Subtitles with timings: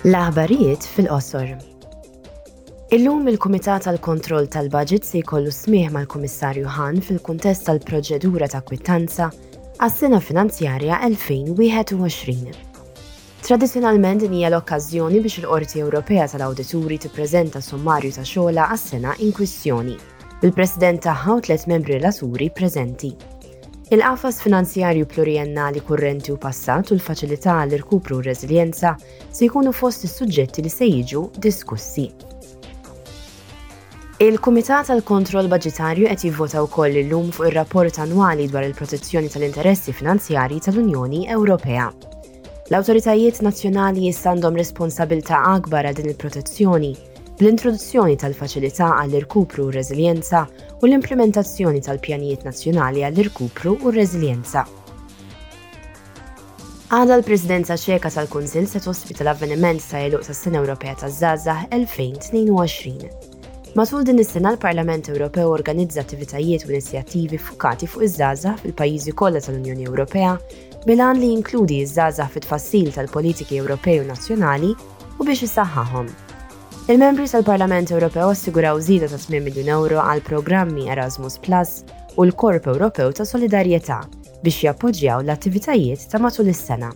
[0.00, 1.48] L-aħbarijiet fil-qosor.
[2.96, 9.26] Illum il-Kumitat tal kontroll tal-Budget se jkollu smieħ mal-Kummissarju Han fil-kuntest tal-proċedura ta' kwittanza
[9.76, 12.54] għas-sena finanzjarja 2021.
[13.44, 19.98] Tradizzjonalment din hija l-okkażjoni biex il-Qorti Ewropea tal-Awdituri tippreżenta sommarju ta' xogħla għas-sena in kwistjoni.
[20.40, 23.12] Il-President tagħha u tliet membri relaturi preżenti.
[23.92, 28.92] Il-qafas finanzjarju pluriennali kurrenti u passat u l-faċilità l-irkupru u reżiljenza
[29.34, 32.04] se jkunu fost is-suġġetti li se jiġu diskussi.
[34.22, 40.62] Il-Kumitat tal kontroll Baġitarju qed jivvota wkoll illum fuq ir-rapport annwali dwar il-protezzjoni tal-interessi finanzjarji
[40.68, 41.90] tal-Unjoni Ewropea.
[42.70, 46.94] L-awtoritajiet nazzjonali jistandhom responsabilta akbar għad din il-protezzjoni
[47.40, 50.42] l introduzzjoni tal-faċilità għall-irkupru u reżiljenza
[50.82, 54.66] u l-implementazzjoni tal-pjanijiet nazzjonali għall-irkupru u reżiljenza.
[56.92, 63.08] Għada l-Presidenza ċeka tal-Kunzil se tospita l-avveniment ta' jeluq ta' sena Ewropea ta' Zaza 2022.
[63.78, 69.86] Matul din is-sena l-Parlament Ewropew organizza attivitajiet u inizjattivi fukati fuq iż-żaza fil-pajjiżi kollha tal-Unjoni
[69.88, 70.34] Ewropea
[70.86, 74.74] bilan li jinkludi iż żaża fit-tfassil tal-politiki Ewropej u nazzjonali
[75.18, 76.10] u biex isaħħahom.
[76.88, 81.76] Il-membri tal-Parlament Ewropew assiguraw zida ta' 8 miljun euro għal programmi Erasmus Plus
[82.16, 84.00] u l-Korp Ewropew ta' Solidarjetà
[84.42, 86.94] biex jappoġġjaw l-attivitajiet ta' matul is-sena.